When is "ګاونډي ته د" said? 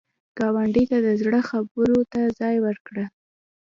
0.37-1.09